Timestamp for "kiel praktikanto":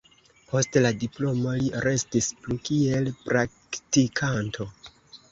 2.69-4.67